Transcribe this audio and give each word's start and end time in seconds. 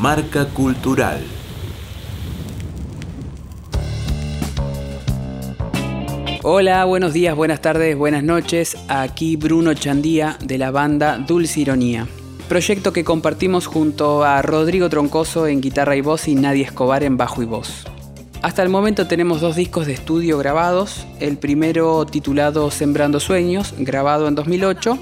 Marca 0.00 0.46
Cultural. 0.46 1.20
Hola, 6.42 6.84
buenos 6.84 7.12
días, 7.12 7.36
buenas 7.36 7.60
tardes, 7.60 7.96
buenas 7.96 8.24
noches. 8.24 8.76
Aquí 8.88 9.36
Bruno 9.36 9.72
Chandía 9.74 10.36
de 10.42 10.58
la 10.58 10.72
banda 10.72 11.18
Dulce 11.18 11.60
Ironía. 11.60 12.08
Proyecto 12.48 12.92
que 12.92 13.04
compartimos 13.04 13.66
junto 13.66 14.24
a 14.24 14.42
Rodrigo 14.42 14.88
Troncoso 14.88 15.46
en 15.46 15.60
guitarra 15.60 15.94
y 15.94 16.00
voz 16.00 16.26
y 16.26 16.34
Nadia 16.34 16.64
Escobar 16.66 17.04
en 17.04 17.16
bajo 17.16 17.42
y 17.42 17.46
voz. 17.46 17.86
Hasta 18.42 18.62
el 18.62 18.68
momento 18.68 19.06
tenemos 19.06 19.40
dos 19.40 19.56
discos 19.56 19.86
de 19.86 19.94
estudio 19.94 20.36
grabados, 20.38 21.06
el 21.20 21.38
primero 21.38 22.04
titulado 22.04 22.70
Sembrando 22.70 23.20
Sueños, 23.20 23.74
grabado 23.78 24.28
en 24.28 24.34
2008, 24.34 24.98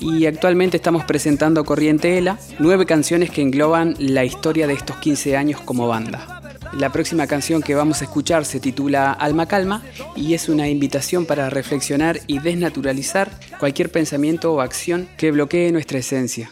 y 0.00 0.26
actualmente 0.26 0.76
estamos 0.76 1.04
presentando 1.04 1.64
Corriente 1.64 2.18
Ela, 2.18 2.38
nueve 2.58 2.86
canciones 2.86 3.30
que 3.30 3.42
engloban 3.42 3.94
la 3.98 4.24
historia 4.24 4.66
de 4.66 4.74
estos 4.74 4.96
15 4.96 5.36
años 5.36 5.60
como 5.60 5.88
banda. 5.88 6.40
La 6.72 6.90
próxima 6.92 7.26
canción 7.26 7.62
que 7.62 7.74
vamos 7.74 8.00
a 8.00 8.04
escuchar 8.04 8.44
se 8.44 8.60
titula 8.60 9.12
Alma 9.12 9.46
Calma 9.46 9.82
y 10.14 10.34
es 10.34 10.48
una 10.48 10.68
invitación 10.68 11.26
para 11.26 11.50
reflexionar 11.50 12.20
y 12.26 12.38
desnaturalizar 12.38 13.30
cualquier 13.58 13.90
pensamiento 13.90 14.52
o 14.52 14.60
acción 14.60 15.08
que 15.16 15.32
bloquee 15.32 15.72
nuestra 15.72 15.98
esencia. 15.98 16.50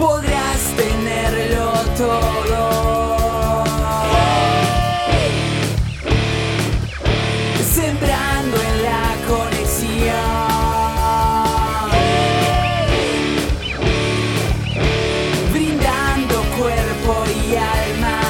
podrás 0.00 0.62
tenerlo 0.78 1.72
todo. 1.96 3.64
Sembrando 7.76 8.56
en 8.68 8.82
la 8.88 9.06
conexión. 9.28 10.40
Brindando 15.52 16.36
cuerpo 16.58 17.12
y 17.38 17.56
alma. 17.56 18.29